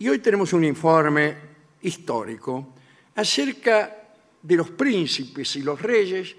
Y 0.00 0.08
hoy 0.08 0.20
tenemos 0.20 0.54
un 0.54 0.64
informe 0.64 1.36
histórico 1.82 2.68
acerca 3.16 4.14
de 4.40 4.56
los 4.56 4.70
príncipes 4.70 5.56
y 5.56 5.62
los 5.62 5.80
reyes 5.82 6.34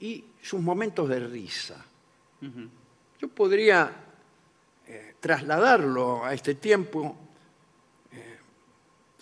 y 0.00 0.24
sus 0.40 0.62
momentos 0.62 1.06
de 1.06 1.20
risa. 1.20 1.84
Yo 3.20 3.28
podría 3.28 3.92
eh, 4.86 5.14
trasladarlo 5.20 6.24
a 6.24 6.32
este 6.32 6.54
tiempo 6.54 7.14
eh, 8.12 8.38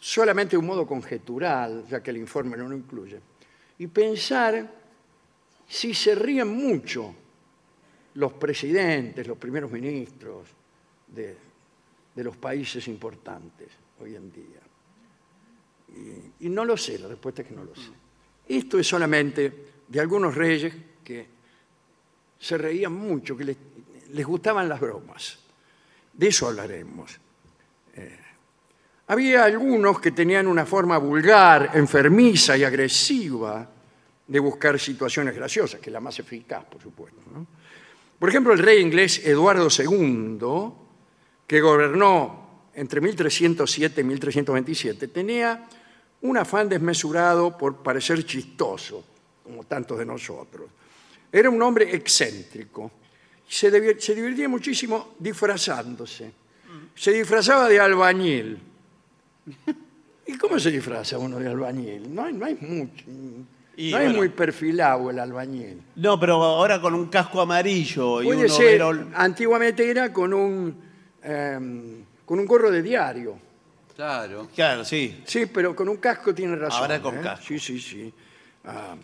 solamente 0.00 0.52
de 0.52 0.59
un 0.59 0.66
modo 0.66 0.86
conjetural, 0.86 1.84
ya 1.88 2.00
que 2.00 2.12
el 2.12 2.18
informe 2.18 2.56
no 2.56 2.68
lo 2.68 2.77
incluye, 2.77 3.20
y 3.79 3.88
pensar 3.88 4.72
si 5.66 5.95
se 5.95 6.14
ríen 6.14 6.46
mucho 6.46 7.12
los 8.14 8.34
presidentes, 8.34 9.27
los 9.27 9.36
primeros 9.36 9.72
ministros 9.72 10.46
de, 11.09 11.54
de 12.15 12.25
los 12.25 12.37
países 12.37 12.87
importantes 12.89 13.69
hoy 14.01 14.14
en 14.14 14.33
día. 14.33 14.61
Y, 16.41 16.49
no 16.49 16.64
lo 16.64 16.77
sé, 16.77 16.99
la 16.99 17.09
respuesta 17.09 17.43
es 17.43 17.49
que 17.49 17.55
no 17.55 17.64
lo 17.64 17.75
sé. 17.75 17.91
Esto 18.49 18.79
es 18.79 18.86
solamente 18.86 19.67
de 19.86 20.00
algunos 20.00 20.35
reyes 20.35 20.75
que 21.03 21.27
se 22.39 22.58
reían 22.58 22.93
mucho, 22.93 23.36
que 23.36 23.45
les, 23.45 24.27
gustaban 24.27 24.69
las 24.69 24.81
bromas. 24.81 25.39
De 26.13 26.29
eso 26.29 26.49
hablaremos. 26.49 27.19
Eh, 27.95 28.19
había 29.07 29.44
algunos 29.44 30.00
que 30.00 30.11
tenían 30.11 30.46
una 30.46 30.67
forma 30.67 30.99
vulgar, 30.99 31.71
enfermiza 31.75 32.56
y 32.56 32.64
agresiva 32.64 33.70
de 34.27 34.39
buscar 34.39 34.78
situaciones 34.81 35.34
graciosas, 35.34 35.81
que 35.81 35.91
es 35.91 35.92
la 35.92 36.00
más 36.00 36.19
eficaz, 36.19 36.64
por 36.64 36.81
supuesto. 36.81 37.20
Por 38.19 38.28
ejemplo, 38.28 38.53
el 38.53 38.58
rey 38.58 38.81
inglés 38.81 39.25
Eduardo 39.25 39.69
II, 39.70 40.83
que 41.47 41.61
gobernó 41.61 42.44
entre 42.75 43.00
1307 43.00 44.00
y 44.00 44.05
1327, 44.05 45.08
tenía 45.08 45.66
un 46.22 46.36
afán 46.36 46.69
desmesurado 46.69 47.56
por 47.56 47.82
parecer 47.82 48.24
chistoso, 48.24 49.05
como 49.42 49.64
tantos 49.64 49.98
de 49.98 50.06
nosotros. 50.06 50.70
Era 51.30 51.50
un 51.50 51.60
hombre 51.62 51.94
excéntrico. 51.94 52.91
Se, 53.46 53.70
divertía 53.70 54.48
muchísimo 54.48 55.14
disfrazándose. 55.19 56.32
Se 56.94 57.12
disfrazaba 57.12 57.69
de 57.69 57.78
albañil. 57.78 58.58
¿Y 60.26 60.38
cómo 60.38 60.58
se 60.58 60.70
disfraza 60.70 61.19
uno 61.19 61.38
de 61.38 61.48
albañil? 61.48 62.14
No 62.14 62.24
hay, 62.24 62.32
no 62.32 62.47
hay 62.47 62.54
mucho. 62.54 63.04
Y 63.76 63.91
no 63.91 63.98
es 63.98 64.14
muy 64.14 64.28
perfilado 64.30 65.10
el 65.10 65.19
albañil. 65.19 65.82
No, 65.97 66.19
pero 66.19 66.42
ahora 66.42 66.80
con 66.80 66.94
un 66.94 67.06
casco 67.06 67.41
amarillo 67.41 68.22
y 68.22 68.26
Puede 68.26 68.44
un 68.44 68.48
ser, 68.48 68.82
overol. 68.82 69.10
antiguamente 69.14 69.91
era 69.91 70.12
con 70.12 70.32
un, 70.32 70.83
em, 71.25 72.05
con 72.25 72.39
un 72.39 72.47
gorro 72.47 72.70
de 72.70 72.83
diario. 72.83 73.39
Claro. 73.97 74.48
Claro, 74.55 74.84
sí. 74.84 75.22
Sí, 75.25 75.47
pero 75.47 75.75
con 75.75 75.89
un 75.89 75.97
casco 75.97 76.34
tiene 76.34 76.56
razón. 76.56 76.83
Ahora 76.83 77.00
con 77.00 77.19
¿eh? 77.19 77.20
casco. 77.22 77.47
Sí, 77.47 77.58
sí, 77.58 77.81
sí. 77.81 78.12
Ah, 78.64 78.94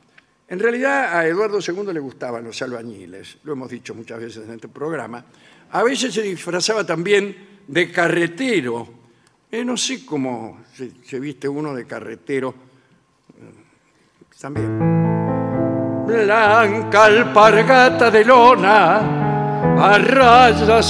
en 0.48 0.58
realidad 0.58 1.16
a 1.16 1.26
Eduardo 1.26 1.58
II 1.60 1.92
le 1.92 2.00
gustaban 2.00 2.42
los 2.42 2.60
albañiles, 2.60 3.38
lo 3.44 3.52
hemos 3.52 3.70
dicho 3.70 3.94
muchas 3.94 4.18
veces 4.18 4.48
en 4.48 4.54
este 4.54 4.68
programa. 4.68 5.24
A 5.70 5.82
veces 5.84 6.12
se 6.12 6.22
disfrazaba 6.22 6.84
también 6.84 7.62
de 7.68 7.92
carretero. 7.92 8.88
Eh, 9.50 9.64
no 9.64 9.76
sé 9.76 10.04
cómo 10.04 10.64
se, 10.74 10.90
se 11.04 11.20
viste 11.20 11.48
uno 11.48 11.72
de 11.72 11.86
carretero. 11.86 12.54
Eh, 13.38 14.38
También. 14.40 15.00
Blanca 16.06 17.04
alpargata 17.04 18.10
de 18.10 18.24
lona, 18.24 19.29
a 19.78 19.96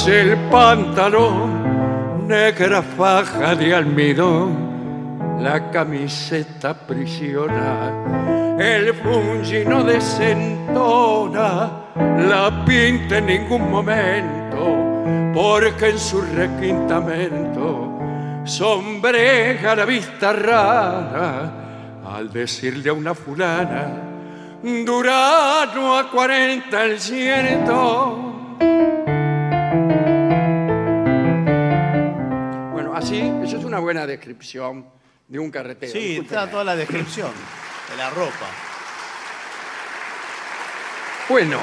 el 0.09 0.36
pantalón, 0.50 2.27
negra 2.27 2.83
faja 2.83 3.55
de 3.55 3.75
almidón, 3.75 5.39
la 5.41 5.70
camiseta 5.70 6.70
aprisiona, 6.70 8.56
el 8.59 8.95
fungi 8.95 9.64
no 9.64 9.84
desentona, 9.84 11.71
la 11.97 12.65
pinta 12.66 13.19
en 13.19 13.27
ningún 13.27 13.71
momento, 13.71 15.03
porque 15.33 15.91
en 15.91 15.99
su 15.99 16.21
requintamento 16.21 17.99
sombreja 18.44 19.77
la 19.77 19.84
vista 19.84 20.33
rara 20.33 21.53
al 22.04 22.31
decirle 22.31 22.91
a 22.91 22.93
una 22.93 23.15
fulana, 23.15 24.10
Durano 24.62 25.97
a 25.97 26.10
40 26.10 26.84
el 26.84 27.00
ciento. 27.00 28.29
Así, 33.00 33.19
eso 33.43 33.56
es 33.56 33.65
una 33.65 33.78
buena 33.78 34.06
descripción 34.06 34.84
de 35.27 35.38
un 35.38 35.50
carretero. 35.50 35.91
Sí, 35.91 35.99
Discúlpeme. 35.99 36.27
está 36.27 36.50
toda 36.50 36.65
la 36.65 36.77
descripción 36.77 37.31
de 37.91 37.97
la 37.97 38.11
ropa. 38.11 38.47
Bueno, 41.31 41.59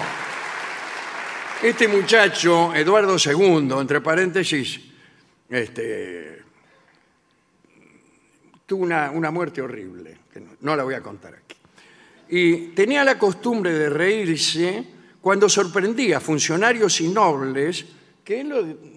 este 1.61 1.87
muchacho, 1.87 2.73
Eduardo 2.73 3.17
II, 3.23 3.69
entre 3.79 4.01
paréntesis, 4.01 4.81
este, 5.47 6.41
tuvo 8.65 8.83
una, 8.83 9.11
una 9.11 9.29
muerte 9.29 9.61
horrible, 9.61 10.17
que 10.33 10.39
no, 10.39 10.53
no 10.61 10.75
la 10.75 10.83
voy 10.83 10.95
a 10.95 11.01
contar 11.01 11.35
aquí. 11.35 11.55
Y 12.29 12.69
tenía 12.69 13.03
la 13.03 13.19
costumbre 13.19 13.73
de 13.73 13.89
reírse 13.91 14.85
cuando 15.21 15.47
sorprendía 15.47 16.17
a 16.17 16.19
funcionarios 16.19 16.99
y 16.99 17.09
nobles 17.09 17.85
que 18.23 18.43
lo, 18.43 18.96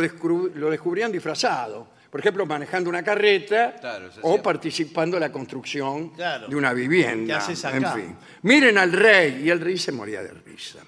lo 0.00 0.06
descubr- 0.06 0.52
lo 0.54 0.70
descubrían 0.70 1.10
disfrazado. 1.12 1.94
Por 2.10 2.20
ejemplo, 2.20 2.46
manejando 2.46 2.88
una 2.88 3.02
carreta 3.02 3.74
Claro, 3.78 4.08
o 4.22 4.42
participando 4.42 5.16
en 5.16 5.20
la 5.22 5.32
construcción 5.32 6.10
Claro. 6.10 6.48
de 6.48 6.56
una 6.56 6.72
vivienda. 6.72 7.38
¿Qué 7.38 7.52
haces 7.52 7.64
En 7.64 7.84
fin. 7.92 8.16
Miren 8.42 8.78
al 8.78 8.92
rey, 8.92 9.42
y 9.44 9.50
el 9.50 9.60
rey 9.60 9.76
se 9.76 9.92
moría 9.92 10.22
de 10.22 10.30
risa. 10.32 10.78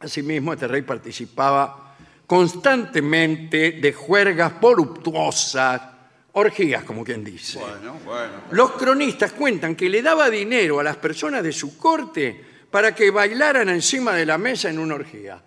Asimismo, 0.00 0.52
este 0.52 0.68
rey 0.68 0.82
participaba 0.82 1.94
constantemente 2.26 3.72
de 3.72 3.92
juergas 3.92 4.60
voluptuosas, 4.60 5.80
orgías, 6.32 6.84
como 6.84 7.02
quien 7.04 7.24
dice. 7.24 7.58
Bueno, 7.58 7.98
bueno. 8.04 8.32
Los 8.52 8.72
cronistas 8.72 9.32
cuentan 9.32 9.74
que 9.74 9.88
le 9.88 10.00
daba 10.02 10.30
dinero 10.30 10.78
a 10.78 10.84
las 10.84 10.96
personas 10.96 11.42
de 11.42 11.52
su 11.52 11.76
corte 11.76 12.44
para 12.70 12.94
que 12.94 13.10
bailaran 13.10 13.68
encima 13.68 14.12
de 14.14 14.24
la 14.26 14.38
mesa 14.38 14.70
en 14.70 14.78
una 14.78 14.94
orgía. 14.94 15.42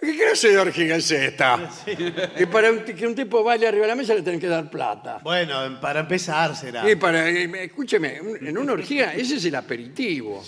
¿Qué 0.00 0.16
clase 0.16 0.50
de 0.50 0.58
orgía 0.58 0.96
es 0.96 1.10
esta? 1.10 1.68
Y 2.38 2.46
para 2.46 2.70
un- 2.70 2.80
que 2.84 3.06
un 3.06 3.14
tipo 3.16 3.42
baile 3.42 3.66
arriba 3.66 3.82
de 3.82 3.88
la 3.88 3.96
mesa 3.96 4.14
le 4.14 4.22
tienen 4.22 4.40
que 4.40 4.46
dar 4.46 4.70
plata. 4.70 5.18
Bueno, 5.24 5.80
para 5.80 6.00
empezar 6.00 6.54
será. 6.54 6.88
Y 6.88 6.94
para, 6.96 7.28
escúcheme, 7.28 8.20
un- 8.20 8.46
en 8.46 8.56
una 8.58 8.74
orgía 8.74 9.12
ese 9.14 9.36
es 9.36 9.44
el 9.44 9.56
aperitivo. 9.56 10.44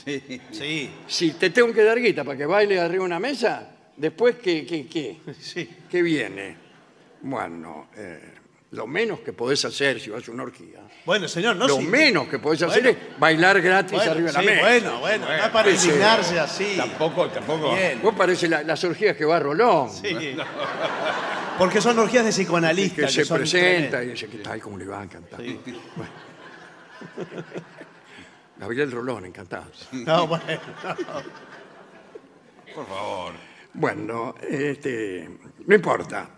Sí, 0.52 0.90
Si 1.08 1.32
te 1.32 1.50
tengo 1.50 1.72
que 1.72 1.82
dar 1.82 1.98
guita 2.00 2.22
para 2.22 2.38
que 2.38 2.46
baile 2.46 2.78
arriba 2.78 3.02
de 3.02 3.06
una 3.06 3.18
mesa, 3.18 3.68
después, 3.96 4.36
¿qué, 4.36 4.64
qué, 4.64 4.86
qué? 4.86 5.18
sí. 5.40 5.68
¿Qué 5.90 6.00
viene? 6.02 6.56
Bueno, 7.22 7.88
eh, 7.96 8.20
lo 8.72 8.86
menos 8.86 9.20
que 9.20 9.32
podés 9.32 9.64
hacer 9.64 10.00
si 10.00 10.10
vas 10.10 10.26
a 10.28 10.30
una 10.30 10.44
orgía, 10.44 10.78
Bueno, 11.04 11.26
señor, 11.26 11.56
no 11.56 11.66
lo 11.66 11.76
sí. 11.78 11.82
menos 11.86 12.28
que 12.28 12.38
podés 12.38 12.62
hacer 12.62 12.82
Bueno. 12.84 12.98
es 13.12 13.18
bailar 13.18 13.60
gratis 13.60 13.92
Bueno, 13.92 14.12
arriba 14.12 14.26
de 14.28 14.32
la 14.32 14.40
sí, 14.40 14.46
mesa. 14.46 14.60
bueno, 14.60 15.00
bueno, 15.00 15.26
no 15.26 15.32
es 15.34 15.48
para 15.48 15.76
Sí. 15.76 15.86
indignarse 15.88 16.38
así. 16.40 16.74
Tampoco, 16.76 17.28
tampoco. 17.28 17.74
Bien. 17.74 18.00
Vos 18.02 18.14
parece 18.16 18.48
la- 18.48 18.62
las 18.62 18.82
orgías 18.84 19.16
que 19.16 19.24
va 19.24 19.40
Rolón, 19.40 19.90
Sí. 19.90 20.36
Porque 21.58 21.80
son 21.80 21.98
orgías 21.98 22.24
de 22.24 22.30
psicoanalistas. 22.30 23.06
que 23.06 23.10
se 23.12 23.24
son 23.24 23.38
presenta 23.38 24.02
y 24.04 24.08
dice, 24.10 24.28
¿qué 24.28 24.38
tal? 24.38 24.60
¿Cómo 24.60 24.78
le 24.78 24.86
va? 24.86 25.02
Encantado. 25.02 25.42
Bueno. 25.42 26.10
Gabriel 28.58 28.90
Rolón, 28.92 29.24
encantado. 29.26 29.70
No, 29.92 30.26
bueno. 30.26 30.44
Por 32.74 32.86
favor. 32.86 33.32
Bueno, 33.72 34.34
este, 34.48 35.28
no 35.66 35.74
importa. 35.74 36.30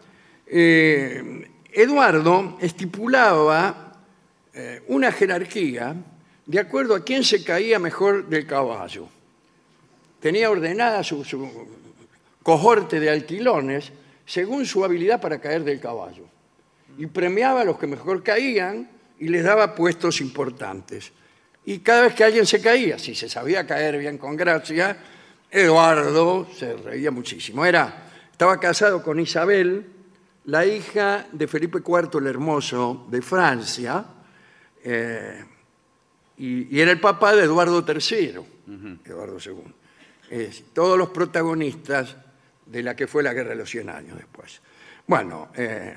Eh, 0.47 1.49
Eduardo 1.73 2.59
estipulaba 2.61 3.93
eh, 4.53 4.83
una 4.89 5.11
jerarquía 5.11 5.97
de 6.45 6.61
acuerdo 6.61 6.95
a 6.95 7.05
quién 7.05 7.25
se 7.25 7.43
caía 7.43 7.79
mejor 7.79 8.29
del 8.29 8.47
caballo. 8.47 9.09
Tenía 10.21 10.51
ordenada 10.51 11.03
su, 11.03 11.25
su 11.25 11.51
cohorte 12.43 13.01
de 13.01 13.11
alquilones 13.11 13.93
según 14.27 14.67
su 14.67 14.85
habilidad 14.85 15.21
para 15.21 15.41
caer 15.41 15.65
del 15.65 15.81
caballo. 15.81 16.25
Y 16.99 17.07
premiaba 17.07 17.63
a 17.63 17.65
los 17.65 17.79
que 17.79 17.87
mejor 17.87 18.23
caían 18.23 18.91
y 19.19 19.29
les 19.29 19.45
daba 19.45 19.75
puestos 19.75 20.21
importantes. 20.21 21.13
Y 21.65 21.79
cada 21.79 22.03
vez 22.03 22.15
que 22.15 22.25
alguien 22.25 22.45
se 22.45 22.61
caía, 22.61 22.99
si 22.99 23.15
se 23.15 23.29
sabía 23.29 23.67
caer 23.67 23.97
bien 23.99 24.19
con 24.19 24.37
gracia, 24.37 24.97
Eduardo 25.51 26.49
se 26.57 26.75
reía 26.75 27.11
muchísimo. 27.11 27.65
Era, 27.65 28.11
estaba 28.31 28.59
casado 28.59 29.03
con 29.03 29.21
Isabel, 29.21 29.87
la 30.47 30.67
hija 30.67 31.27
de 31.33 31.47
Felipe 31.47 31.79
IV 31.79 32.19
el 32.19 32.27
Hermoso 32.27 33.07
de 33.11 33.23
Francia, 33.23 34.05
eh, 34.85 35.45
y, 36.39 36.77
y 36.77 36.81
era 36.81 36.91
el 36.91 37.01
papá 37.01 37.35
de 37.35 37.45
Eduardo 37.45 37.85
III, 37.87 38.41
Eduardo 39.05 39.39
II. 39.45 40.49
Todos 40.73 40.99
los 40.99 41.11
protagonistas 41.11 42.17
de 42.67 42.83
la 42.83 42.97
que 42.97 43.07
fue 43.07 43.23
la 43.23 43.35
Guerra 43.35 43.51
de 43.51 43.57
los 43.57 43.71
Cien 43.71 43.91
Años 43.91 44.17
después. 44.17 44.61
Bueno, 45.07 45.51
eh, 45.55 45.95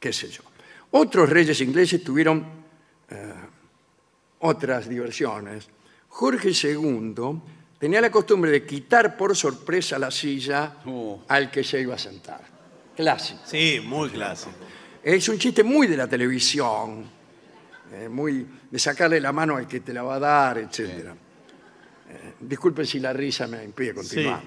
qué 0.00 0.12
sé 0.12 0.28
yo. 0.28 0.42
Otros 0.92 1.28
reyes 1.28 1.60
ingleses 1.60 2.02
tuvieron 2.02 2.46
eh, 3.10 3.34
otras 4.40 4.88
diversiones. 4.88 5.68
Jorge 6.08 6.50
II 6.50 7.14
tenía 7.78 8.00
la 8.00 8.10
costumbre 8.10 8.50
de 8.50 8.64
quitar 8.64 9.16
por 9.16 9.36
sorpresa 9.36 9.98
la 9.98 10.10
silla 10.10 10.76
Oh. 10.86 11.22
al 11.28 11.50
que 11.50 11.62
se 11.62 11.80
iba 11.80 11.94
a 11.94 11.98
sentar. 11.98 12.57
Clásico. 12.98 13.38
Sí, 13.44 13.80
muy 13.84 14.10
clásico. 14.10 14.50
Es 15.04 15.28
un 15.28 15.38
chiste 15.38 15.62
muy 15.62 15.86
de 15.86 15.96
la 15.96 16.08
televisión, 16.08 17.04
eh, 17.92 18.08
muy 18.08 18.44
de 18.68 18.76
sacarle 18.80 19.20
la 19.20 19.32
mano 19.32 19.56
al 19.56 19.68
que 19.68 19.78
te 19.78 19.92
la 19.92 20.02
va 20.02 20.16
a 20.16 20.18
dar, 20.18 20.58
etc. 20.58 20.80
Eh, 20.80 21.12
disculpen 22.40 22.84
si 22.84 22.98
la 22.98 23.12
risa 23.12 23.46
me 23.46 23.62
impide 23.62 23.94
continuar. 23.94 24.42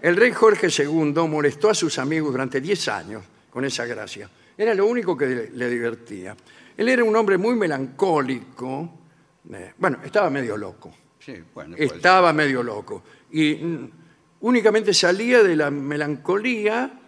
El 0.00 0.16
rey 0.16 0.32
Jorge 0.32 0.70
II 0.76 1.12
molestó 1.28 1.70
a 1.70 1.74
sus 1.74 2.00
amigos 2.00 2.32
durante 2.32 2.60
10 2.60 2.88
años 2.88 3.22
con 3.48 3.64
esa 3.64 3.86
gracia. 3.86 4.28
Era 4.58 4.74
lo 4.74 4.84
único 4.86 5.16
que 5.16 5.48
le, 5.54 5.70
divertía. 5.70 6.36
Él 6.76 6.88
era 6.88 7.04
un 7.04 7.14
hombre 7.14 7.38
muy 7.38 7.54
melancólico. 7.54 8.92
eh, 9.52 9.74
bueno, 9.78 9.98
estaba 10.04 10.30
medio 10.30 10.56
loco. 10.56 10.92
Sí, 11.20 11.34
bueno. 11.54 11.76
Estaba 11.78 12.32
medio 12.32 12.60
loco. 12.60 13.04
Y 13.30 13.54
mm, 13.54 13.90
únicamente 14.40 14.92
salía 14.92 15.44
de 15.44 15.54
la 15.54 15.70
melancolía 15.70 16.98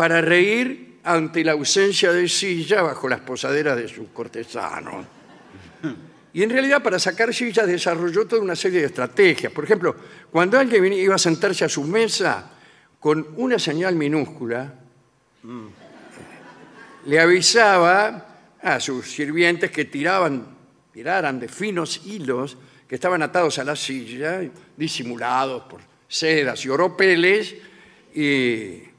para 0.00 0.22
reír 0.22 0.96
ante 1.04 1.44
la 1.44 1.52
ausencia 1.52 2.10
de 2.10 2.26
silla 2.26 2.80
bajo 2.80 3.06
las 3.06 3.20
posaderas 3.20 3.76
de 3.76 3.86
sus 3.86 4.08
cortesanos. 4.08 5.04
Y 6.32 6.42
en 6.42 6.48
realidad 6.48 6.82
para 6.82 6.98
sacar 6.98 7.34
sillas 7.34 7.66
desarrolló 7.66 8.26
toda 8.26 8.40
una 8.40 8.56
serie 8.56 8.80
de 8.80 8.86
estrategias. 8.86 9.52
Por 9.52 9.64
ejemplo, 9.64 9.94
cuando 10.30 10.58
alguien 10.58 10.90
iba 10.94 11.16
a 11.16 11.18
sentarse 11.18 11.66
a 11.66 11.68
su 11.68 11.84
mesa 11.84 12.50
con 12.98 13.28
una 13.36 13.58
señal 13.58 13.94
minúscula, 13.94 14.72
le 17.04 17.20
avisaba 17.20 18.38
a 18.62 18.80
sus 18.80 19.06
sirvientes 19.06 19.70
que 19.70 19.84
tiraban, 19.84 20.46
tiraran 20.94 21.38
de 21.38 21.48
finos 21.48 22.06
hilos 22.06 22.56
que 22.88 22.94
estaban 22.94 23.20
atados 23.20 23.58
a 23.58 23.64
la 23.64 23.76
silla, 23.76 24.40
disimulados 24.78 25.64
por 25.64 25.82
sedas 26.08 26.64
y 26.64 26.70
oropeles, 26.70 27.54
y, 28.14 28.89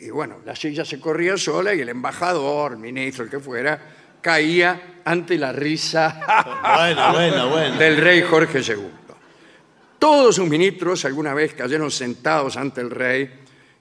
y 0.00 0.10
bueno, 0.10 0.38
la 0.44 0.56
silla 0.56 0.84
se 0.84 0.98
corría 0.98 1.36
sola 1.36 1.74
y 1.74 1.80
el 1.80 1.88
embajador, 1.90 2.72
el 2.72 2.78
ministro, 2.78 3.24
el 3.24 3.30
que 3.30 3.38
fuera, 3.40 3.78
caía 4.20 5.00
ante 5.04 5.36
la 5.38 5.52
risa 5.52 6.20
Bueno, 6.76 7.12
bueno, 7.12 7.48
bueno. 7.50 7.76
del 7.76 7.96
rey 7.98 8.22
Jorge 8.22 8.60
II. 8.60 8.88
Todos 9.98 10.36
sus 10.36 10.48
ministros 10.48 11.04
alguna 11.04 11.34
vez 11.34 11.52
cayeron 11.54 11.90
sentados 11.90 12.56
ante 12.56 12.80
el 12.80 12.90
rey 12.90 13.30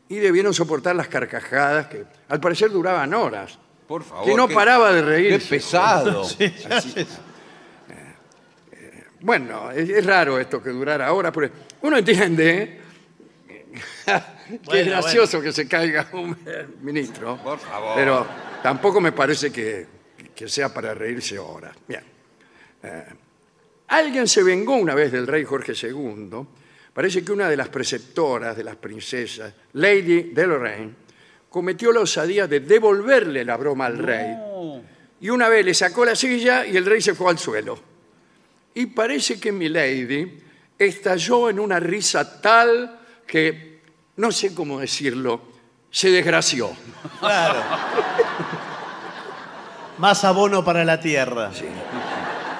y 0.10 0.16
debieron 0.16 0.54
soportar 0.54 0.96
las 0.96 1.08
carcajadas 1.08 1.88
que 1.88 2.04
al 2.28 2.40
parecer 2.40 2.70
duraban 2.72 3.14
horas. 3.14 3.58
Por 3.88 4.04
favor. 4.04 4.26
que 4.26 4.36
no 4.36 4.48
qué- 4.48 4.54
paraba 4.54 4.92
de 4.92 5.02
Qué 5.02 5.08
reírse. 5.08 5.50
pesado. 5.50 6.24
Bueno, 9.22 9.70
es, 9.72 9.90
es 9.90 10.06
raro 10.06 10.40
esto 10.40 10.64
que 10.64 10.70
durara 10.70 11.12
horas, 11.12 11.34
pero 11.36 11.50
uno 11.82 11.98
entiende 11.98 12.79
que 14.06 14.12
es 14.12 14.66
Bueno, 14.66 14.92
gracioso 14.92 15.42
que 15.42 15.52
se 15.52 15.68
caiga 15.68 16.08
un 16.14 16.36
ministro. 16.82 17.38
Por 17.44 17.60
favor. 17.60 17.94
Pero 17.96 18.28
tampoco 18.64 19.00
me 19.00 19.12
parece 19.12 19.52
que, 19.52 19.86
que 20.36 20.48
sea 20.48 20.74
para 20.74 20.94
reírse 20.94 21.38
horas. 21.38 21.76
Bien. 21.88 22.04
Eh, 22.84 23.04
alguien 23.88 24.28
se 24.28 24.44
vengó 24.44 24.76
una 24.76 24.96
vez 24.96 25.12
del 25.12 25.28
rey 25.28 25.44
Jorge 25.44 25.74
II. 25.74 26.30
Parece 26.94 27.24
que 27.24 27.32
una 27.32 27.50
de 27.50 27.58
las 27.58 27.70
preceptoras 27.70 28.58
de 28.58 28.64
las 28.64 28.76
princesas, 28.76 29.54
Lady 29.74 30.32
de 30.34 30.48
Lorraine, 30.48 30.96
cometió 31.50 31.92
la 31.92 32.02
osadía 32.02 32.48
de 32.48 32.60
devolverle 32.62 33.44
la 33.44 33.58
broma 33.58 33.86
al 33.86 33.98
rey. 33.98 34.36
Y 35.22 35.30
una 35.30 35.50
vez 35.50 35.66
le 35.66 35.74
sacó 35.74 36.06
la 36.06 36.16
silla 36.16 36.66
y 36.66 36.78
el 36.78 36.86
rey 36.86 37.02
se 37.02 37.14
fue 37.14 37.30
al 37.30 37.38
suelo. 37.38 37.80
Y 38.74 38.88
parece 38.88 39.40
que 39.40 39.52
mi 39.52 39.68
lady 39.68 40.40
estalló 40.78 41.50
en 41.50 41.60
una 41.60 41.80
risa 41.80 42.42
tal 42.42 42.99
que, 43.30 43.82
no 44.18 44.32
sé 44.32 44.56
cómo 44.56 44.80
decirlo, 44.80 45.40
se 45.92 46.10
desgració. 46.10 46.72
Claro. 47.20 47.62
Más 50.00 50.24
abono 50.24 50.66
para 50.66 50.84
la 50.84 51.00
tierra. 51.00 51.52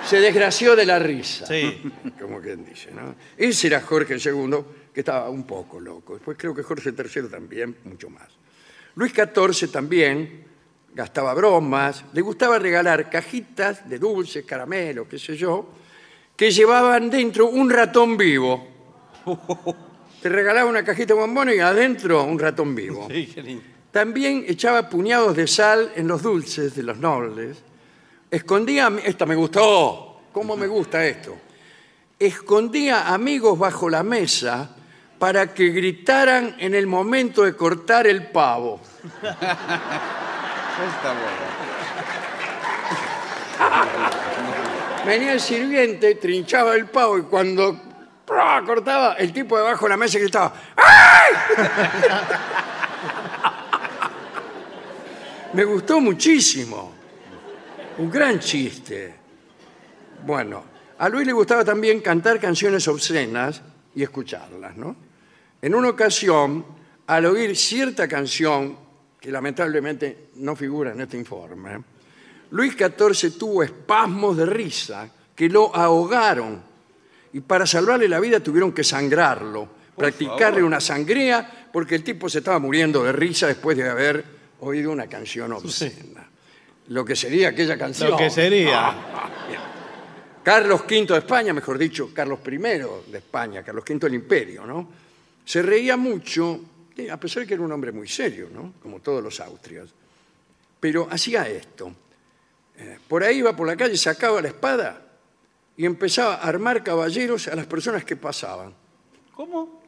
Se 0.06 0.20
desgració 0.20 0.76
de 0.76 0.86
la 0.86 1.00
risa. 1.00 1.48
Sí. 1.48 1.92
Como 2.20 2.40
quien 2.40 2.64
dice, 2.64 2.92
¿no? 2.92 3.16
Ese 3.36 3.68
era 3.68 3.82
Jorge 3.82 4.18
II, 4.24 4.58
que 4.94 5.00
estaba 5.02 5.30
un 5.30 5.44
poco 5.44 5.80
loco. 5.80 6.14
Después 6.14 6.38
creo 6.38 6.54
que 6.54 6.62
Jorge 6.62 6.92
III 6.92 7.30
también, 7.30 7.78
mucho 7.86 8.10
más. 8.10 8.28
Luis 8.96 9.12
XIV 9.14 9.72
también 9.72 10.46
gastaba 10.94 11.34
bromas, 11.34 12.04
le 12.14 12.22
gustaba 12.22 12.60
regalar 12.60 13.10
cajitas 13.10 13.90
de 13.90 13.98
dulces, 13.98 14.46
caramelos, 14.46 15.08
qué 15.08 15.18
sé 15.18 15.36
yo, 15.36 15.70
que 16.36 16.52
llevaban 16.52 17.10
dentro 17.10 17.48
un 17.48 17.70
ratón 17.70 18.18
vivo. 18.18 18.68
Te 20.22 20.30
regalaba 20.30 20.70
una 20.70 20.84
cajita 20.84 21.14
de 21.14 21.20
bombones 21.20 21.56
y 21.56 21.60
adentro 21.60 22.24
un 22.24 22.38
ratón 22.40 22.76
vivo. 22.76 23.08
Sí, 23.10 23.32
qué 23.34 23.42
lindo. 23.42 23.64
También 23.92 24.46
echaba 24.48 24.88
puñados 24.88 25.36
de 25.36 25.48
sal 25.48 25.92
en 25.96 26.08
los 26.08 26.22
dulces 26.22 26.76
de 26.76 26.84
los 26.84 26.98
nobles. 26.98 27.58
Escondía, 28.30 28.92
esta 29.04 29.26
me 29.26 29.36
gustó, 29.36 30.22
¿cómo 30.32 30.56
me 30.56 30.68
gusta 30.68 31.04
esto? 31.06 31.36
Escondía 32.20 33.12
amigos 33.12 33.58
bajo 33.58 33.90
la 33.90 34.04
mesa 34.04 34.76
para 35.18 35.54
que 35.54 35.70
gritaran 35.70 36.56
en 36.60 36.76
el 36.76 36.86
momento 36.86 37.44
de 37.44 37.56
cortar 37.56 38.06
el 38.06 38.28
pavo. 38.28 38.80
Está 39.24 41.14
bueno. 41.14 41.50
Venía 45.06 45.34
el 45.34 45.40
sirviente, 45.40 46.16
trinchaba 46.16 46.76
el 46.76 46.86
pavo 46.86 47.18
y 47.18 47.24
cuando 47.24 47.89
cortaba, 48.66 49.14
el 49.14 49.34
tipo 49.34 49.58
debajo 49.58 49.86
de 49.86 49.90
la 49.90 49.98
mesa 49.98 50.20
gritaba 50.20 50.54
¡Ay! 50.76 51.34
Me 55.54 55.64
gustó 55.64 56.00
muchísimo. 56.00 56.94
Un 57.98 58.10
gran 58.10 58.40
chiste. 58.40 59.16
Bueno, 60.26 60.64
a 61.00 61.10
Luis 61.10 61.26
le 61.26 61.34
gustaba 61.34 61.66
también 61.66 62.02
cantar 62.02 62.40
canciones 62.40 62.88
obscenas 62.88 63.62
y 63.96 64.04
escucharlas, 64.04 64.78
¿no? 64.78 64.96
En 65.62 65.74
una 65.74 65.90
ocasión, 65.90 66.66
al 67.08 67.26
oír 67.26 67.58
cierta 67.58 68.08
canción, 68.08 68.78
que 69.20 69.32
lamentablemente 69.32 70.30
no 70.36 70.56
figura 70.56 70.92
en 70.92 71.02
este 71.02 71.18
informe, 71.18 71.84
Luis 72.52 72.74
XIV 72.74 73.38
tuvo 73.38 73.64
espasmos 73.64 74.38
de 74.38 74.46
risa 74.46 75.10
que 75.36 75.50
lo 75.50 75.76
ahogaron 75.76 76.69
y 77.34 77.42
para 77.42 77.66
salvarle 77.66 78.08
la 78.08 78.20
vida 78.20 78.40
tuvieron 78.40 78.72
que 78.72 78.84
sangrarlo, 78.84 79.68
practicarle 79.96 80.58
favor. 80.58 80.64
una 80.64 80.82
sangría 80.82 81.68
porque 81.72 81.96
el 81.96 82.04
tipo 82.04 82.30
se 82.30 82.40
estaba 82.40 82.60
muriendo 82.60 83.04
de 83.04 83.12
risa 83.12 83.48
después 83.48 83.78
de 83.78 83.88
haber 83.88 84.26
oído 84.62 84.92
una 84.92 85.08
canción 85.08 85.54
obscena. 85.54 86.28
Lo 86.88 87.06
que 87.06 87.16
sería 87.16 87.50
aquella 87.50 87.78
canción. 87.78 88.12
Lo 88.12 88.18
que 88.18 88.30
sería. 88.30 88.96
Carlos 90.44 90.82
V 90.90 91.06
de 91.06 91.18
España, 91.20 91.54
mejor 91.54 91.78
dicho, 91.78 92.12
Carlos 92.14 92.40
I 92.46 92.58
de 92.58 93.18
España, 93.18 93.62
Carlos 93.62 93.84
V 93.88 94.00
del 94.00 94.16
Imperio, 94.16 94.66
¿no? 94.66 94.90
Se 95.46 95.62
reía 95.62 95.98
mucho, 95.98 96.60
eh, 96.98 97.12
a 97.12 97.20
pesar 97.20 97.44
de 97.44 97.48
que 97.48 97.54
era 97.54 97.64
un 97.64 97.72
hombre 97.72 97.92
muy 97.92 98.08
serio, 98.08 98.50
¿no? 98.52 98.74
Como 98.82 99.00
todos 99.00 99.24
los 99.24 99.40
austrias. 99.40 99.90
Pero 100.80 101.08
hacía 101.12 101.48
esto. 101.48 101.94
Eh, 102.78 102.98
por 103.08 103.24
ahí 103.24 103.40
iba 103.40 103.56
por 103.56 103.68
la 103.68 103.76
calle, 103.76 103.98
sacaba 103.98 104.42
la 104.42 104.48
espada 104.48 105.09
y 105.80 105.86
empezaba 105.86 106.34
a 106.36 106.42
armar 106.42 106.84
caballeros 106.84 107.48
a 107.48 107.56
las 107.56 107.66
personas 107.66 108.04
que 108.04 108.18
pasaban. 108.18 108.74
¿Cómo? 109.34 109.82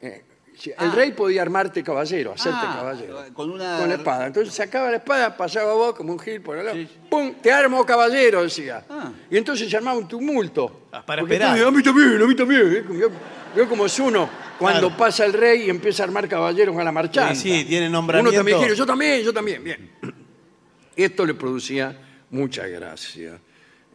Eh, 0.00 0.22
si- 0.56 0.70
el 0.78 0.92
rey 0.92 1.10
podía 1.10 1.42
armarte 1.42 1.82
caballero, 1.82 2.30
hacerte 2.32 2.60
Ah, 2.62 2.74
caballero. 2.76 3.24
con 3.34 3.50
una- 3.50 3.76
Con 3.80 3.88
la 3.88 3.96
espada. 3.96 4.26
Entonces 4.28 4.54
sacaba 4.54 4.88
la 4.88 4.98
espada, 4.98 5.36
pasaba 5.36 5.74
vos 5.74 5.96
como 5.96 6.12
un 6.12 6.20
gil 6.20 6.40
por 6.42 6.56
el 6.58 6.66
lado. 6.66 6.78
Sí. 6.78 6.88
¡Pum! 7.10 7.34
Te 7.42 7.50
armo 7.50 7.84
caballero, 7.84 8.44
decía. 8.44 8.84
Ah. 8.88 9.10
Y 9.28 9.36
entonces 9.36 9.68
se 9.68 9.76
armaba 9.76 9.98
un 9.98 10.06
tumulto. 10.06 10.82
Ah, 10.92 11.04
para 11.04 11.22
Porque 11.22 11.34
esperar. 11.34 11.58
tú, 11.58 11.66
a 11.66 11.70
mí 11.72 11.82
también, 11.82 12.22
a 12.22 12.26
mí 12.26 12.36
también. 12.36 12.72
¿eh? 12.72 12.84
Yo, 12.96 13.08
yo 13.56 13.68
como 13.68 13.86
es 13.86 13.98
uno 13.98 14.30
cuando 14.60 14.82
Claro. 14.90 14.96
pasa 14.96 15.24
el 15.24 15.32
rey 15.32 15.62
y 15.66 15.70
empieza 15.70 16.04
a 16.04 16.06
armar 16.06 16.28
caballeros 16.28 16.76
a 16.78 16.84
la 16.84 16.92
marchanda. 16.92 17.34
Sí, 17.34 17.50
sí, 17.50 17.64
tiene 17.64 17.88
Uno 17.88 17.98
nombramiento. 17.98 18.38
también 18.38 18.58
quiere, 18.58 18.76
yo 18.76 18.86
también, 18.86 19.22
yo 19.24 19.32
también. 19.32 19.64
Bien. 19.64 19.90
Esto 20.94 21.26
le 21.26 21.34
producía 21.34 21.98
mucha 22.30 22.64
gracia. 22.68 23.40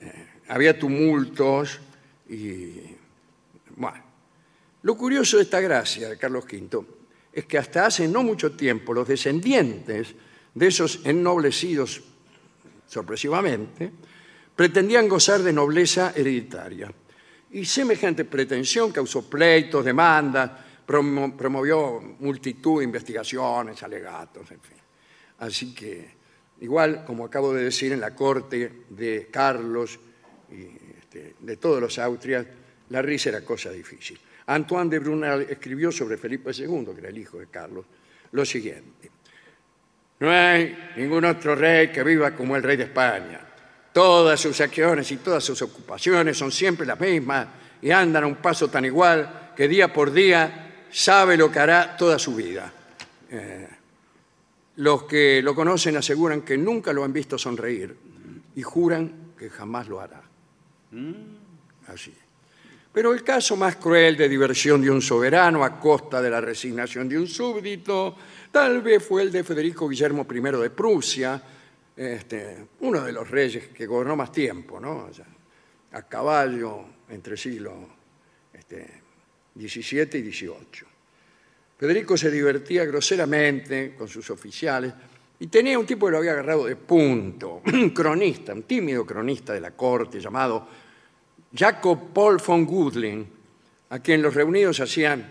Eh, 0.01 0.27
había 0.49 0.77
tumultos 0.77 1.79
y. 2.29 2.73
Bueno. 3.75 4.11
Lo 4.83 4.97
curioso 4.97 5.37
de 5.37 5.43
esta 5.43 5.59
gracia 5.61 6.09
de 6.09 6.17
Carlos 6.17 6.43
V 6.45 6.85
es 7.31 7.45
que 7.45 7.59
hasta 7.59 7.85
hace 7.85 8.07
no 8.07 8.23
mucho 8.23 8.53
tiempo 8.53 8.95
los 8.95 9.07
descendientes 9.07 10.15
de 10.55 10.67
esos 10.67 11.01
ennoblecidos 11.05 12.01
sorpresivamente 12.87 13.91
pretendían 14.55 15.07
gozar 15.07 15.43
de 15.43 15.53
nobleza 15.53 16.13
hereditaria. 16.15 16.91
Y 17.51 17.63
semejante 17.63 18.25
pretensión 18.25 18.91
causó 18.91 19.29
pleitos, 19.29 19.85
demandas, 19.85 20.49
promo- 20.87 21.37
promovió 21.37 22.01
multitud 22.19 22.79
de 22.79 22.85
investigaciones, 22.85 23.83
alegatos, 23.83 24.49
en 24.49 24.61
fin. 24.61 24.77
Así 25.37 25.75
que 25.75 26.20
Igual, 26.61 27.03
como 27.05 27.25
acabo 27.25 27.53
de 27.53 27.65
decir, 27.65 27.91
en 27.91 27.99
la 27.99 28.15
corte 28.15 28.71
de 28.89 29.27
Carlos 29.31 29.99
y 30.51 30.81
este, 30.99 31.35
de 31.39 31.57
todos 31.57 31.81
los 31.81 31.97
Austrias, 31.97 32.45
la 32.89 33.01
risa 33.01 33.29
era 33.29 33.41
cosa 33.41 33.71
difícil. 33.71 34.19
Antoine 34.45 34.89
de 34.89 34.99
Brunel 34.99 35.47
escribió 35.49 35.91
sobre 35.91 36.17
Felipe 36.17 36.51
II, 36.53 36.85
que 36.93 36.99
era 36.99 37.09
el 37.09 37.17
hijo 37.17 37.39
de 37.39 37.47
Carlos, 37.47 37.85
lo 38.31 38.45
siguiente. 38.45 39.09
No 40.19 40.29
hay 40.29 40.91
ningún 40.97 41.25
otro 41.25 41.55
rey 41.55 41.91
que 41.91 42.03
viva 42.03 42.35
como 42.35 42.55
el 42.55 42.61
rey 42.61 42.77
de 42.77 42.83
España. 42.83 43.41
Todas 43.91 44.39
sus 44.39 44.61
acciones 44.61 45.11
y 45.11 45.17
todas 45.17 45.43
sus 45.43 45.61
ocupaciones 45.63 46.37
son 46.37 46.51
siempre 46.51 46.85
las 46.85 46.99
mismas 46.99 47.47
y 47.81 47.89
andan 47.89 48.23
a 48.23 48.27
un 48.27 48.35
paso 48.35 48.67
tan 48.69 48.85
igual 48.85 49.53
que 49.55 49.67
día 49.67 49.91
por 49.91 50.11
día 50.11 50.85
sabe 50.91 51.35
lo 51.37 51.51
que 51.51 51.59
hará 51.59 51.97
toda 51.97 52.19
su 52.19 52.35
vida. 52.35 52.71
Eh, 53.31 53.67
los 54.77 55.03
que 55.03 55.41
lo 55.41 55.53
conocen 55.53 55.97
aseguran 55.97 56.41
que 56.41 56.57
nunca 56.57 56.93
lo 56.93 57.03
han 57.03 57.13
visto 57.13 57.37
sonreír 57.37 57.95
y 58.55 58.61
juran 58.61 59.33
que 59.37 59.49
jamás 59.49 59.87
lo 59.87 59.99
hará. 59.99 60.21
Así. 61.87 62.13
Pero 62.93 63.13
el 63.13 63.23
caso 63.23 63.55
más 63.55 63.77
cruel 63.77 64.17
de 64.17 64.27
diversión 64.27 64.81
de 64.81 64.91
un 64.91 65.01
soberano 65.01 65.63
a 65.63 65.79
costa 65.79 66.21
de 66.21 66.29
la 66.29 66.41
resignación 66.41 67.07
de 67.07 67.17
un 67.17 67.27
súbdito, 67.27 68.15
tal 68.51 68.81
vez 68.81 69.05
fue 69.05 69.21
el 69.21 69.31
de 69.31 69.43
Federico 69.43 69.87
Guillermo 69.87 70.27
I 70.29 70.41
de 70.41 70.69
Prusia, 70.69 71.41
este, 71.95 72.67
uno 72.81 73.01
de 73.01 73.11
los 73.13 73.29
reyes 73.29 73.69
que 73.69 73.85
gobernó 73.85 74.15
más 74.15 74.31
tiempo, 74.31 74.79
¿no? 74.79 75.05
O 75.05 75.13
sea, 75.13 75.25
a 75.93 76.01
caballo 76.03 76.85
entre 77.09 77.37
siglos 77.37 77.73
este, 78.53 79.01
XVII 79.55 80.19
y 80.19 80.31
XVIII. 80.31 80.90
Federico 81.81 82.15
se 82.15 82.29
divertía 82.29 82.85
groseramente 82.85 83.95
con 83.97 84.07
sus 84.07 84.29
oficiales 84.29 84.93
y 85.39 85.47
tenía 85.47 85.79
un 85.79 85.85
tipo 85.87 86.05
que 86.05 86.11
lo 86.11 86.19
había 86.19 86.33
agarrado 86.33 86.67
de 86.67 86.75
punto, 86.75 87.63
un 87.73 87.89
cronista, 87.95 88.53
un 88.53 88.61
tímido 88.61 89.03
cronista 89.03 89.51
de 89.51 89.61
la 89.61 89.71
corte 89.71 90.19
llamado 90.19 90.67
Jacob 91.51 92.13
Paul 92.13 92.37
von 92.37 92.67
Gudlin, 92.67 93.27
a 93.89 93.97
quien 93.97 94.21
los 94.21 94.35
reunidos 94.35 94.79
hacían 94.79 95.27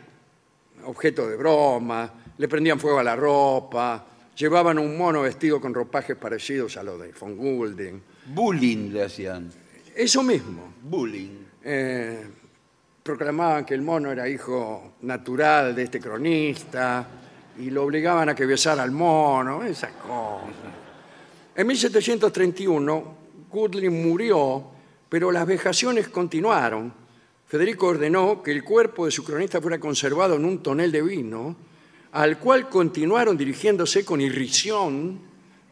objeto 0.87 1.29
de 1.29 1.37
broma, 1.37 2.13
le 2.37 2.49
prendían 2.49 2.81
fuego 2.81 2.99
a 2.99 3.05
la 3.05 3.15
ropa, 3.15 4.05
llevaban 4.37 4.81
un 4.81 4.99
mono 4.99 5.23
vestido 5.23 5.61
con 5.61 5.73
ropajes 5.73 6.17
parecidos 6.17 6.77
a 6.77 6.83
los 6.83 7.01
de 7.01 7.13
von 7.13 7.37
Gudlin. 7.37 8.03
Bullying 8.27 8.93
le 8.93 9.05
hacían. 9.05 9.53
Eso 9.95 10.25
mismo. 10.25 10.75
Bullying. 10.83 11.47
Eh, 11.63 12.25
proclamaban 13.03 13.65
que 13.65 13.75
el 13.75 13.83
mono 13.83 14.13
era 14.13 14.29
hijo 14.29 14.95
natural 15.03 15.75
de 15.75 15.83
este 15.85 16.01
cronista 16.01 17.07
y 17.59 17.71
lo 17.71 17.85
obligaban 17.85 18.29
a 18.29 18.35
que 18.35 18.47
besara 18.47 18.83
al 18.83 18.91
mono, 18.91 19.63
esas 19.65 19.93
cosas. 19.93 20.55
En 21.55 21.67
1731, 21.67 23.15
Gudlin 23.51 24.09
murió, 24.09 24.65
pero 25.09 25.33
las 25.33 25.47
vejaciones 25.47 26.09
continuaron. 26.09 26.93
Federico 27.47 27.89
ordenó 27.89 28.43
que 28.43 28.53
el 28.53 28.63
cuerpo 28.63 29.07
de 29.07 29.11
su 29.11 29.25
cronista 29.25 29.61
fuera 29.61 29.81
conservado 29.81 30.37
en 30.37 30.45
un 30.45 30.63
tonel 30.63 30.93
de 30.93 31.03
vino, 31.03 31.57
al 32.13 32.39
cual 32.39 32.69
continuaron 32.69 33.37
dirigiéndose 33.37 34.05
con 34.05 34.21
irrisión 34.21 35.21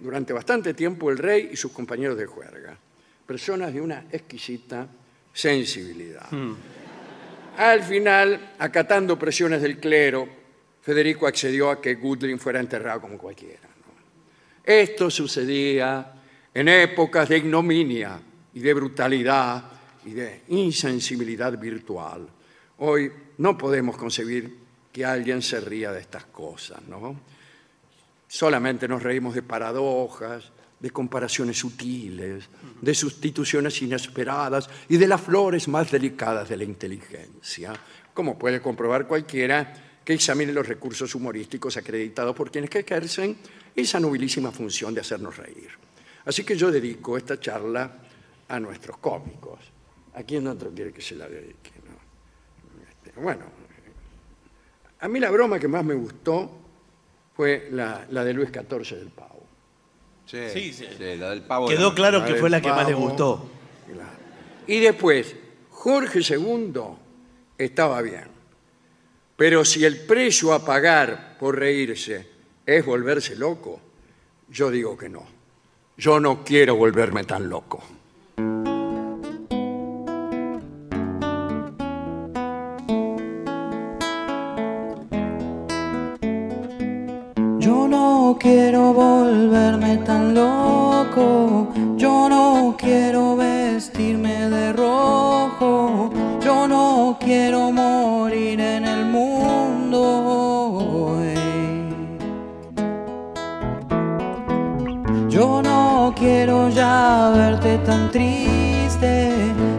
durante 0.00 0.32
bastante 0.32 0.74
tiempo 0.74 1.10
el 1.10 1.18
rey 1.18 1.50
y 1.52 1.56
sus 1.56 1.72
compañeros 1.72 2.16
de 2.16 2.26
juerga, 2.26 2.76
personas 3.26 3.72
de 3.72 3.80
una 3.80 4.06
exquisita 4.10 4.88
sensibilidad. 5.32 6.28
Al 7.58 7.82
final, 7.82 8.54
acatando 8.60 9.18
presiones 9.18 9.60
del 9.60 9.78
clero, 9.80 10.28
Federico 10.80 11.26
accedió 11.26 11.70
a 11.70 11.80
que 11.80 11.96
Gudlin 11.96 12.38
fuera 12.38 12.60
enterrado 12.60 13.00
como 13.00 13.18
cualquiera. 13.18 13.68
Esto 14.62 15.10
sucedía 15.10 16.14
en 16.54 16.68
épocas 16.68 17.28
de 17.28 17.38
ignominia 17.38 18.20
y 18.54 18.60
de 18.60 18.74
brutalidad 18.74 19.64
y 20.04 20.12
de 20.12 20.42
insensibilidad 20.48 21.58
virtual. 21.58 22.28
Hoy 22.78 23.10
no 23.38 23.58
podemos 23.58 23.96
concebir 23.96 24.56
que 24.92 25.04
alguien 25.04 25.42
se 25.42 25.60
ría 25.60 25.90
de 25.90 26.00
estas 26.00 26.26
cosas, 26.26 26.80
¿no? 26.86 27.20
Solamente 28.28 28.86
nos 28.86 29.02
reímos 29.02 29.34
de 29.34 29.42
paradojas, 29.42 30.52
de 30.80 30.90
comparaciones 30.90 31.58
sutiles, 31.58 32.44
de 32.80 32.94
sustituciones 32.94 33.82
inesperadas 33.82 34.68
y 34.88 34.96
de 34.96 35.08
las 35.08 35.20
flores 35.20 35.68
más 35.68 35.90
delicadas 35.90 36.48
de 36.48 36.56
la 36.56 36.64
inteligencia, 36.64 37.72
como 38.14 38.38
puede 38.38 38.60
comprobar 38.60 39.06
cualquiera 39.06 40.00
que 40.04 40.14
examine 40.14 40.52
los 40.52 40.66
recursos 40.66 41.14
humorísticos 41.14 41.76
acreditados 41.76 42.34
por 42.34 42.50
quienes 42.50 42.70
que 42.70 42.78
ejercen 42.78 43.36
esa 43.74 44.00
nobilísima 44.00 44.50
función 44.50 44.94
de 44.94 45.02
hacernos 45.02 45.36
reír. 45.36 45.68
Así 46.24 46.44
que 46.44 46.56
yo 46.56 46.70
dedico 46.70 47.16
esta 47.16 47.38
charla 47.38 47.98
a 48.48 48.60
nuestros 48.60 48.98
cómicos. 48.98 49.60
¿A 50.14 50.22
quién 50.22 50.46
otro 50.46 50.70
quiere 50.70 50.92
que 50.92 51.02
se 51.02 51.14
la 51.14 51.28
dedique? 51.28 51.72
no? 51.84 52.82
Este, 52.88 53.20
bueno, 53.20 53.44
a 55.00 55.08
mí 55.08 55.20
la 55.20 55.30
broma 55.30 55.58
que 55.58 55.68
más 55.68 55.84
me 55.84 55.94
gustó 55.94 56.50
fue 57.36 57.68
la, 57.70 58.06
la 58.10 58.24
de 58.24 58.34
Luis 58.34 58.48
XIV 58.48 58.98
del 58.98 59.10
Pavo. 59.10 59.37
Sí, 60.30 60.38
Sí, 60.52 60.72
sí. 60.74 60.86
la 61.16 61.30
del 61.30 61.40
pavo. 61.42 61.68
Quedó 61.68 61.94
claro 61.94 62.18
La 62.18 62.26
que 62.26 62.34
fue 62.34 62.50
la 62.50 62.60
que 62.60 62.68
más 62.68 62.86
le 62.86 62.94
gustó. 62.94 63.48
Y 64.66 64.80
después, 64.80 65.34
Jorge 65.70 66.20
II 66.20 66.74
estaba 67.56 68.02
bien. 68.02 68.26
Pero 69.36 69.64
si 69.64 69.84
el 69.86 70.00
precio 70.00 70.52
a 70.52 70.64
pagar 70.64 71.38
por 71.40 71.58
reírse 71.58 72.26
es 72.66 72.84
volverse 72.84 73.36
loco, 73.36 73.80
yo 74.50 74.70
digo 74.70 74.98
que 74.98 75.08
no. 75.08 75.24
Yo 75.96 76.20
no 76.20 76.44
quiero 76.44 76.76
volverme 76.76 77.24
tan 77.24 77.48
loco. 77.48 77.82
Yo 87.58 87.88
no 87.88 88.36
quiero 88.40 88.92
volverme 89.28 89.98
tan 89.98 90.34
loco, 90.34 91.68
yo 91.96 92.28
no 92.30 92.74
quiero 92.78 93.36
vestirme 93.36 94.48
de 94.48 94.72
rojo, 94.72 96.10
yo 96.40 96.66
no 96.66 97.18
quiero 97.20 97.70
morir 97.70 98.58
en 98.60 98.86
el 98.86 99.04
mundo. 99.04 100.00
ey. 101.22 101.36
Yo 105.28 105.60
no 105.62 106.14
quiero 106.16 106.70
ya 106.70 107.30
verte 107.34 107.76
tan 107.78 108.10
triste, 108.10 109.34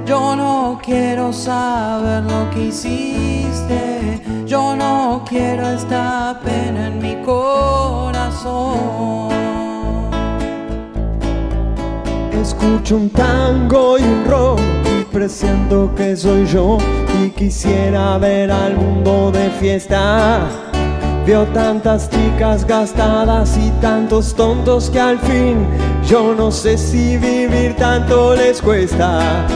yo 0.06 0.36
no 0.36 0.80
quiero 0.84 1.34
saber 1.34 2.24
lo 2.24 2.50
que 2.52 2.68
hiciste, 2.68 4.22
yo 4.46 4.76
no 4.76 5.24
quiero 5.28 5.68
esta 5.70 6.40
pena 6.44 6.88
en 6.88 7.00
mi 7.00 7.16
corazón. 7.26 9.29
Escucho 12.70 12.98
un 12.98 13.10
tango 13.10 13.98
y 13.98 14.04
un 14.04 14.26
rock 14.26 14.60
y 14.86 15.04
presiento 15.06 15.92
que 15.96 16.16
soy 16.16 16.46
yo 16.46 16.78
y 17.20 17.32
quisiera 17.32 18.16
ver 18.20 18.52
al 18.52 18.76
mundo 18.76 19.32
de 19.32 19.50
fiesta. 19.50 20.42
Veo 21.26 21.46
tantas 21.48 22.12
chicas 22.12 22.68
gastadas 22.68 23.58
y 23.58 23.72
tantos 23.82 24.36
tontos 24.36 24.92
que 24.92 25.00
al 25.00 25.18
fin 25.18 25.66
yo 26.08 26.36
no 26.36 26.52
sé 26.52 26.78
si 26.78 27.18
vivir 27.18 27.76
tanto 27.76 28.36
les 28.36 28.62
cuesta. 28.62 29.48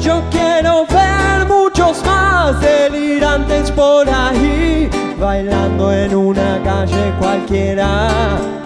Yo 0.00 0.20
quiero 0.32 0.84
ver 0.86 1.46
muchos 1.46 2.04
más 2.04 2.60
delirantes 2.60 3.70
por 3.70 4.08
ahí, 4.08 4.90
bailando 5.16 5.92
en 5.92 6.12
una 6.12 6.60
calle 6.64 7.14
cualquiera. 7.20 8.61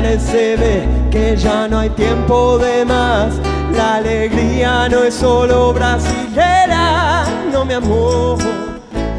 Se 0.00 0.56
ve 0.56 0.88
que 1.10 1.36
ya 1.36 1.68
no 1.68 1.78
hay 1.78 1.90
tiempo 1.90 2.56
de 2.58 2.86
más. 2.86 3.34
La 3.76 3.96
alegría 3.96 4.88
no 4.88 5.04
es 5.04 5.14
solo 5.14 5.74
brasilera, 5.74 7.26
no 7.52 7.66
mi 7.66 7.74
amor. 7.74 8.38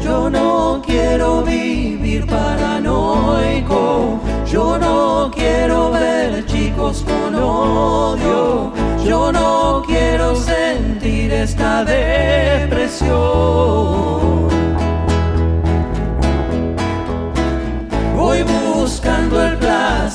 Yo 0.02 0.28
no 0.28 0.82
quiero 0.84 1.42
vivir 1.42 2.26
paranoico, 2.26 4.18
yo 4.44 4.76
no 4.76 5.30
quiero 5.32 5.92
ver 5.92 6.44
chicos 6.46 7.04
con 7.06 7.36
odio, 7.36 8.72
yo 9.06 9.30
no 9.30 9.84
quiero 9.86 10.34
sentir 10.34 11.32
esta 11.32 11.84
depresión. 11.84 13.12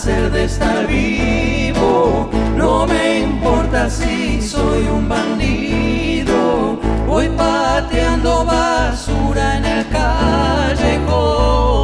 De 0.06 0.44
estar 0.44 0.86
vivo, 0.86 2.30
no 2.56 2.86
me 2.86 3.22
importa 3.22 3.90
si 3.90 4.40
soy 4.40 4.86
un 4.88 5.10
bandido, 5.10 6.80
voy 7.08 7.28
pateando 7.30 8.46
basura 8.46 9.58
en 9.58 9.66
el 9.66 9.90
callejón. 9.90 11.77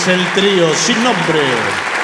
Es 0.00 0.08
el 0.08 0.32
trío 0.32 0.74
sin 0.74 1.02
nombre. 1.04 1.99